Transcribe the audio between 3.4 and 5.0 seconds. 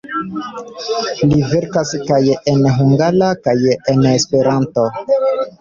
kaj en Esperanto.